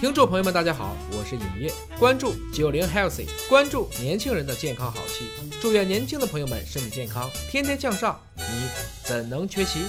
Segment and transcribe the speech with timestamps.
[0.00, 5.26] 听众朋友们，大家好，我是尹烨，关注九零 healthy，关注年轻人的健康好戏，
[5.60, 8.42] 祝愿年轻的朋友们身体健康，天天向上，你
[9.04, 9.80] 怎能缺席？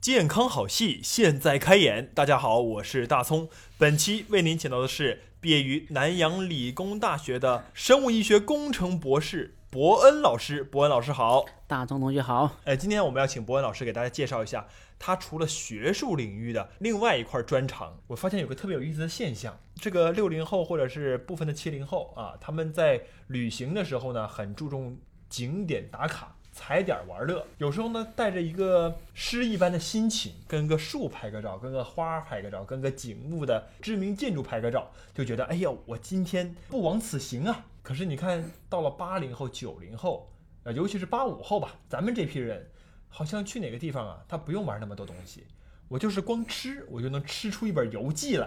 [0.00, 11.44] 健康好戏现在开演，大家好，我是大葱，本期为您请到的是毕业于南洋理工大学的生物医学工程博士伯恩老师，伯恩老师好。
[11.68, 14.66] 大众同学好，哎，今天我们要请伯恩老师给大家介绍一下
[14.98, 17.96] 他除了学术领域的另外一块专长。
[18.08, 26.34] 我发现有个特别有意思的现象，这个六零后或者是部分的七零后啊，他们在旅行的时候呢，很注重景点打卡。
[26.52, 37.66] 踩点玩乐，有时候呢，带着一个诗一般的心情，跟个树拍个照，跟个花拍个照，跟个景物的知名建筑拍个照，就觉得哎呀，我今天不枉此行啊。
[37.82, 40.28] 可是你看到了八零后、九零后。
[40.62, 42.68] 呃，尤其是八五后吧，咱们这批人，
[43.08, 45.46] 好像去哪个地方啊，他不用玩那么多东西，
[45.88, 48.46] 我就是光吃，我就能吃出一本游记来，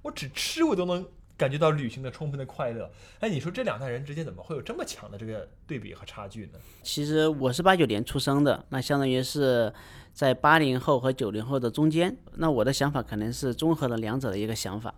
[0.00, 2.90] 我只吃我都能感觉到旅行的充分的快乐。
[3.18, 6.58] 哎，你说这两代人之间怎么会有这么强的这个对比和差距呢？
[6.82, 9.70] 其实我是八九年出生的，那相当于是
[10.14, 14.94] 在八零后和九零后的中间，那我的想法可能是综合了两者的一个想法。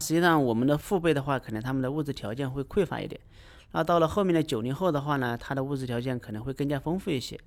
[0.00, 3.20] 实际上，我们的父辈的话，可能他们的物质条件会匮乏一点。
[3.72, 7.38] 那到了后面的九零后的话呢，他的物质条件可能会更加丰富一些。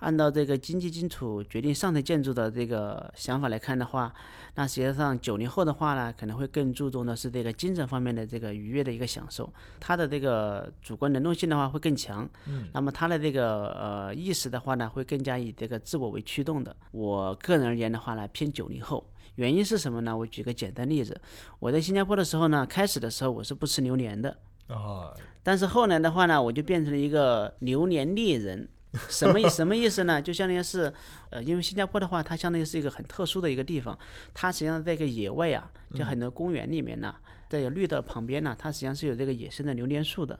[0.00, 4.12] 按照这个经济基础决定上层建筑的这个想法来看的话，
[4.56, 9.50] 那实际上九零后的话呢，可能会更注重的是这个精神方面的这个愉悦的一个享受，
[9.80, 12.28] 他的这个主观能动性的话会更强。
[12.46, 12.68] 嗯。
[12.74, 16.76] 那么他的这个呃意识的话呢，会更加以这个自我为驱动的。
[16.90, 19.02] 我个人而言的话呢，偏九零后。
[19.36, 20.16] 原因是什么呢？
[20.16, 21.20] 我举个简单例子，
[21.58, 24.36] 我在新加坡的时候呢，开始的时候我是不吃榴莲的。
[24.68, 28.68] 啊，但是后来的话呢，我就变成了一个榴莲猎人，
[29.08, 30.20] 什么意 什么意思呢？
[30.22, 30.92] 就相当于是，
[31.30, 33.98] 呃，因为新加坡的话，它相当于是一个很特殊的一个地方，
[34.32, 37.14] 它实际上在一个野外啊，就很多公园里面呢，
[37.48, 40.38] 在绿道旁边呢，它实际上是有这个野生的榴莲树的。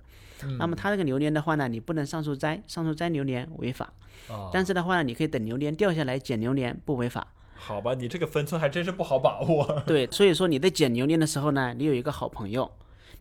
[0.59, 3.92] 那么它这个榴莲的话呢，你不能上树摘，上树摘榴莲违法。
[4.53, 7.27] 但是的话呢，你可以等榴莲掉下来捡榴莲，不违法。
[7.55, 9.64] 好吧，你这个分寸还真是不好把握。
[9.86, 12.70] 对，所以说你在捡榴莲的时候呢，你有一个好朋友。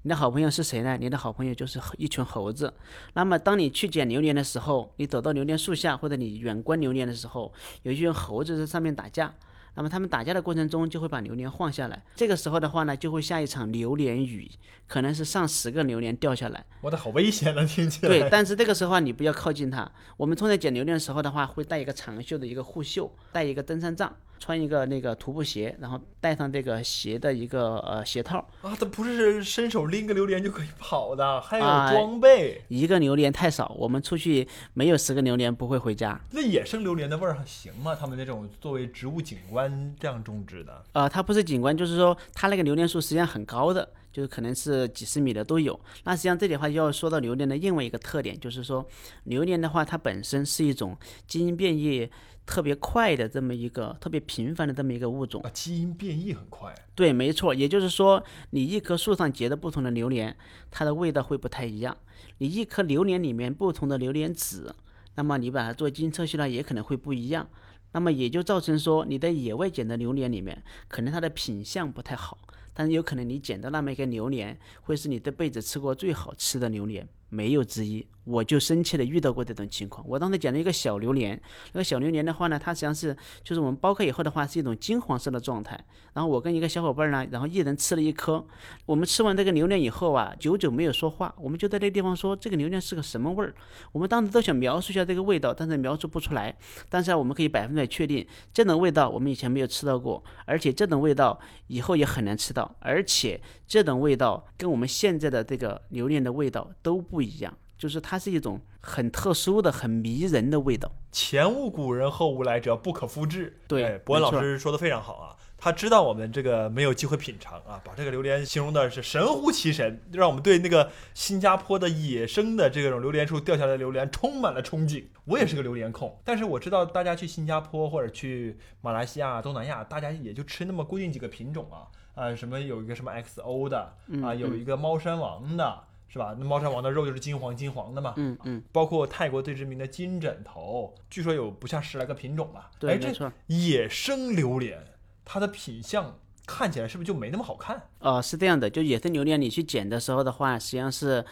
[0.03, 0.97] 你的好朋友是谁呢？
[0.99, 2.73] 你的好朋友就是一群猴子。
[3.13, 7.53] 那么，当你去捡榴莲的时候，你走到榴莲树下，或者你远观榴莲的时候，
[7.83, 9.31] 有一群猴子在上面打架。
[9.73, 12.03] 那么，他们打架的过程中，就会把榴莲晃下来。
[12.15, 14.51] 这个时候的话呢，就会下一场榴莲雨，
[14.85, 16.65] 可能是上十个榴莲掉下来。
[16.81, 18.09] 我的好危险啊，听起来。
[18.09, 19.89] 对，但是这个时候你不要靠近它。
[20.17, 24.13] 我们通常捡榴莲的时候的话，会带一个长袖的一个护袖，带一个登山杖。
[24.41, 32.59] 穿一个那个徒步鞋，然后带上这个鞋的一个呃鞋套啊，它不是伸手拎个榴莲就可以跑的，还有装备。
[32.67, 36.19] 一个榴莲太少，我们出去没有十个榴莲不会回家。
[36.31, 37.95] 那野生榴莲的味儿还行吗？
[37.95, 40.83] 他们那种作为植物景观这样种植的？
[40.93, 45.79] 呃，它不是景观，就是说它那个榴莲树实际上很高的，就是可能是几十米的都有。
[46.03, 48.87] 那实际上这里的话要说到榴莲的另外一个特点，就是说
[49.23, 52.09] 榴莲的话，它本身是一种基因变异。
[52.43, 56.73] 特别快的这么一个特别频繁的这么一个物种啊，基因变异很快。
[56.95, 60.35] 对，没错，也就是说，你一棵树上结的不同的榴莲，
[60.71, 61.95] 它的味道会不太一样。
[62.39, 64.75] 你一颗榴莲里面不同的榴莲籽，
[65.15, 67.47] 那么你把它做基因测序呢，也可能会不一样。
[67.93, 72.39] 那么也就造成说，你在野外捡的榴莲里面，可能它的品相不太好，
[72.73, 78.05] 但是有可能你捡到那么一个榴莲，会是你这辈子吃过最好吃的榴莲，没有之一。
[78.23, 80.07] 我就深切的遇到过这种情况。
[80.07, 81.41] 我当时捡了一个小榴莲，
[81.73, 85.77] 那个小榴莲的话呢，它实际上是就是我们剥开以后的话是一种金黄色的状态。
[86.13, 88.45] 然后我跟一个小伙伴呢，然后一人吃了一颗。
[88.85, 93.55] 我们吃完这个榴莲以后啊，久久没有说话，我们就在那个地方说这个榴莲是个什么味儿。
[93.91, 96.55] 我们当时都想描述一下这个味道，但是描述不出来。
[96.89, 107.57] 但是，我们可以百分百确定，这种味道我们以前没有吃到过，而且这种味道以后也很难吃到，而且这种味道跟我们现在的这个榴莲的味道都不一样。
[107.77, 110.91] 就是它是一种很特殊的、很迷人的味道。
[111.11, 113.57] 前无古人后无来者，不可复制。
[113.67, 125.05] 对，博文老师说的非常好啊，他知道我们这个没有机会品尝啊，把这个榴莲形容的是神乎其神，让我们对那个新加坡的野生的这种榴莲树掉下来的榴莲充满了憧憬。
[125.25, 133.91] 我也是个榴莲控，但是我知道大家去新加坡或者去马来西亚、东南亚，大家也就吃那么固定几个品种啊，啊，什么有一个什么 XO 的
[134.21, 135.85] 啊，有一个猫山王的。
[136.11, 136.35] 是吧？
[136.37, 138.13] 那猫山王的肉就是金黄金黄的嘛。
[138.17, 138.61] 嗯嗯。
[138.73, 142.69] 包括泰国最知名的金枕头，据说有不下十来个品种吧。
[142.77, 143.31] 对，没错。
[143.47, 144.77] 野生榴莲，
[145.23, 147.81] 它的品相看起来是不是就没那么好看？
[147.99, 151.25] 哦，是这样的，就野生榴莲，你去捡的时候的话，实际上是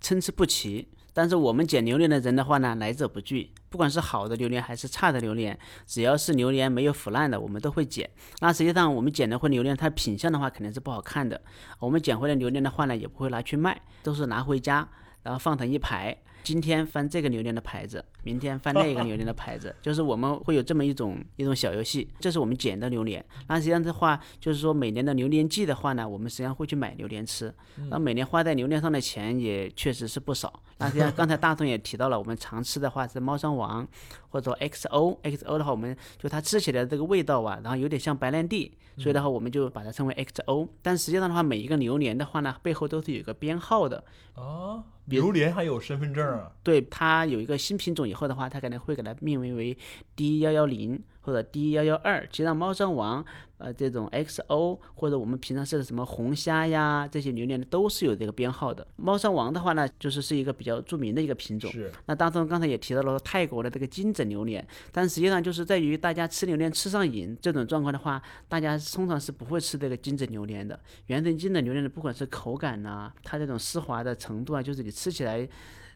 [0.00, 0.88] 参差不齐。
[1.14, 8.10] 但是我们捡榴莲的人的话呢，来者不拒，不管是好的榴莲还是差的榴莲，只要是榴莲没有腐烂的，我们都会捡。
[8.40, 11.40] 那实际上我们捡的回榴莲，它品相的话肯定是不好看的。
[11.78, 14.86] 我们捡回来榴莲的话呢，也不会拿去卖，都是拿回家，
[15.22, 16.14] 然后放成一排。
[16.44, 22.06] 今天翻这个榴莲的牌子，明天翻那个榴莲的牌子， 就是我们会有这么一种一种小游戏。
[22.20, 23.24] 这是我们捡的榴莲。
[23.48, 27.52] 那实际上的话，就是说每年的榴莲季的话呢，我们实际上会去买榴莲吃。
[27.88, 30.62] 那每年花在榴莲上的钱也确实是不少。
[30.76, 33.86] 那实际上刚才大同也提到了，我们常吃的话是猫山王，
[34.28, 40.68] 或者说 XO，XO 的话，我们就它吃起来这个味道啊，然后有点像白兰地，所以的话我们就把它称为 XO。
[40.82, 44.04] 但实际上的话，每一个榴莲的话呢，背后都是有一个编号的。
[44.34, 46.50] 啊，榴莲还有身份证啊？
[46.62, 49.76] 对，它有一个新品种以后的话，它可能会给它命名为
[50.16, 52.26] D 幺幺零或者 D 幺幺二。
[52.30, 53.24] 其实猫山王，
[53.58, 58.86] 呃，这种 XO 或者我们平常吃的什么红虾呀，这些榴莲都是有这个编号的。
[58.96, 61.70] 猫山王的话呢，就是是一个比较著名的一个品种。
[61.72, 61.90] 是。
[62.06, 70.78] 那当中刚才也提到了泰国的这个金枕榴莲，但实际上就是在于大家吃榴莲吃上瘾这种状况的话，大家通常是不会吃这个金枕榴莲的。
[71.06, 75.48] 原生金枕榴莲的，不管是口感呐，它这种丝滑的程度啊，就是你吃起来。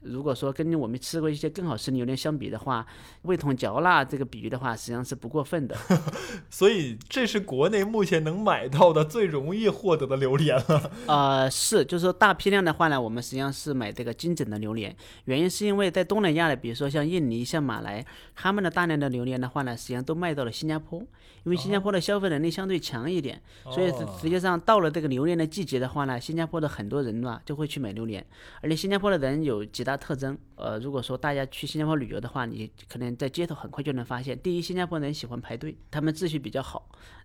[0.03, 2.87] 如果说跟我们吃过一些更好吃的榴莲相比的话，
[3.23, 5.77] 味同嚼蜡这个比喻的话，实际上是不过分的。
[6.51, 10.91] 所以这是国内目前能买到的最容易获得的榴莲了。
[11.07, 14.95] 呃，是，就是说大批量的话呢，我们实际上是买这个金枕的榴莲。
[15.25, 18.05] 原因是因为在东南亚的，比如说像印尼、像马来，
[18.35, 21.01] 他们的大量的榴莲的话呢，实际上都卖到了新加坡，
[21.45, 23.41] 因为新加坡的消费能力相对强一点，
[23.71, 28.25] 所以实际上到了这个榴莲的季节的话呢，新加坡的很多人呢就会去买榴莲，
[28.63, 36.83] 而且新加坡的人有几大特征，呃，如果说大家去新加坡旅游的话，你可能在街头很快就能发现，第一，新加坡人喜欢排队，他们秩序比较好；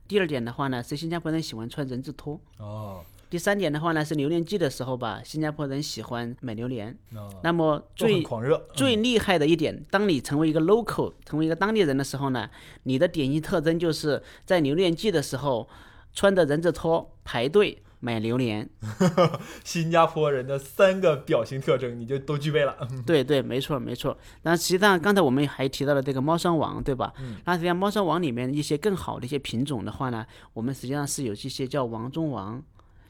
[0.08, 2.40] 第二点的话呢，是新加坡人喜欢穿人字拖。
[2.58, 3.04] 哦。
[3.30, 6.98] 第三点的话呢，是榴莲季的时候吧，新加坡人喜欢买榴莲。
[7.42, 12.50] 那么最狂热、最厉害的一点，当你成为一个 local，成为一个当地人的时候呢，
[12.84, 15.68] 你的典型特征就是在榴莲季的时候，
[16.14, 17.83] 穿着人字拖排队。
[18.04, 18.70] 买榴莲，
[19.64, 22.76] 新加坡人的三个表情特征你就都具备了。
[23.08, 24.18] 对对，没错没错。
[24.42, 27.14] 那实际上刚才我们还提到了这个猫山王，对吧？
[27.22, 27.38] 嗯。
[27.46, 32.62] 那实际上猫山王里面一些更好的一些品种的话呢，我们实际上是有一些叫王中王。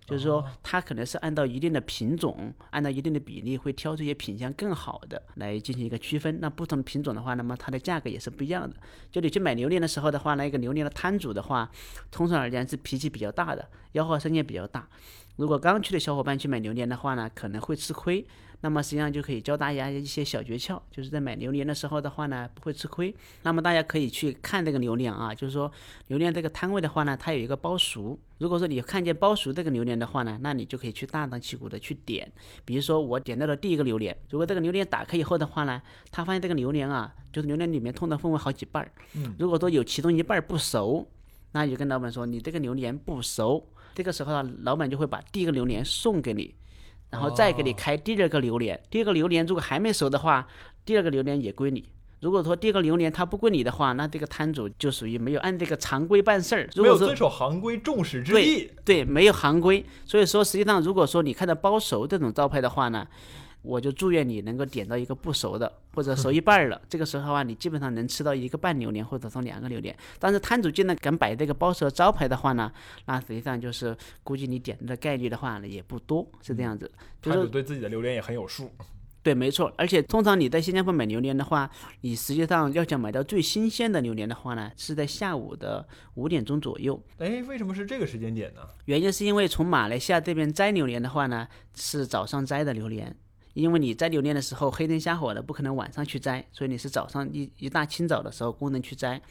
[0.05, 6.39] 就是说，它可能是按照一定的品种，按照一定的比例，会挑出一些品相更好的来进行一个区分。
[6.41, 8.75] 那不同的品种的话，那么它的价格也是不一样的。
[9.11, 11.69] 就你去买榴莲的时候的话，那个榴莲的摊主的话，
[12.11, 14.87] 通常而言是脾气比较大的，吆喝声也比较大。
[15.37, 18.25] 如果刚去的小伙伴去买榴莲的话呢，可能会吃亏。
[18.63, 23.13] 那么实际上就可以教大家一些小诀窍，就是在买榴莲的时候的话呢，不会吃亏。
[23.41, 25.69] 那么大家可以去看这个榴莲啊，就是说
[26.07, 28.17] 榴莲这个摊位的话呢，它有一个包熟。
[28.37, 32.31] 如果说你看见包熟这个榴莲的话呢，那你就可以去大张旗鼓的去点。
[32.63, 38.89] 比如说我点到了第一个榴莲，如果这个榴莲打开以后的话呢，他发现这个榴莲啊，就是榴莲里面通常分为好几瓣儿。
[39.15, 39.35] 嗯。
[39.37, 41.05] 如果说有其中一半不熟，
[41.51, 43.67] 那你就跟老板说你这个榴莲不熟。
[43.93, 46.55] 这个时候呢，老板就会把第一个榴莲送给你。
[47.13, 50.47] 然后再给你开第二个榴莲，第二个榴莲如果还没熟的话，
[50.83, 51.87] 第二个榴莲也归你。
[52.21, 58.71] 如果说第二个榴莲它不归你的话，那这个摊主就属于没有按这个常规办事儿，没有遵守行规，众矢之的。
[58.83, 59.85] 对，没有行规。
[60.05, 63.07] 所以说，实际上如果说你看到包熟这种招牌的话呢。
[63.63, 66.79] 我就祝愿你能够点到一个不熟的， 或者熟一半了。
[66.87, 69.97] 这个时候的话，你基本上能吃到一个半榴莲，或者说两个榴莲。
[70.19, 72.71] 但是摊主竟然敢摆这个包蛇招牌的话呢，
[73.05, 76.91] 那实际上就是估计你点的概率的话呢也不多，是这样子。
[77.21, 78.69] 摊主对自己的榴莲也很有数。
[79.21, 79.73] 对，没错。
[79.77, 87.01] 而且通常你在新加坡买榴莲的话，你实际上要想买到最新鲜的榴莲的话呢，是在下午的五点钟左右。
[87.19, 88.59] 哎，为什么是这个时间点呢？
[88.83, 93.15] 原因是因为从马来西亚这边摘榴莲的话呢，是早上摘的榴莲。
[93.53, 99.21] 因为你摘榴莲的时候黑灯瞎火的，不可能晚上去摘，所以你是早上一一大清早的时候工人去摘。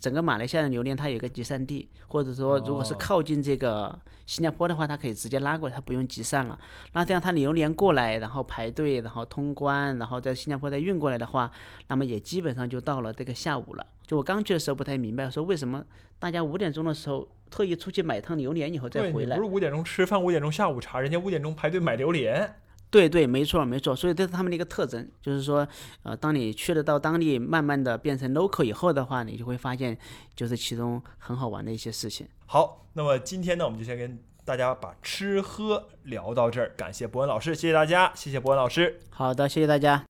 [0.00, 6.58] 整个马来西亚的榴莲它有个集散地，或者说如果是靠近这个新加坡的话，它可以直接拉过来，它不用集散了。
[6.94, 11.50] 那这样它榴莲过来，然后排队，然后通关，然后在新加坡再运过来的话，
[11.88, 13.86] 那么也基本上就到了这个下午了。
[14.06, 15.84] 就我刚去的时候不太明白，说为什么
[16.18, 19.36] 大家五点钟的时候特意出去买趟榴莲以后再回来？
[19.36, 22.54] 不是五点钟吃饭，五点钟下午茶，人家五点钟排队买榴莲。
[22.92, 25.66] 对对，没错没错，所以这是他们的一个特征，就是说，
[26.02, 29.96] 呃，当你去了到当地，慢慢的变成 local 以后的话，你就会发现，
[30.36, 32.28] 就是其中很好玩的一些事情。
[32.44, 39.00] 好，那么今天呢，我们就先跟大家把吃喝聊到这儿，感谢博文老师，谢谢大家，谢谢博文老师。
[39.08, 40.04] 好的，谢谢大家。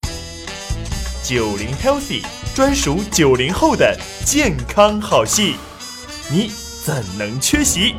[1.24, 2.20] 九零 healthy
[2.52, 3.96] 专属九零后的
[4.26, 5.54] 健康好戏，
[6.32, 6.50] 你
[6.84, 7.94] 怎能缺席？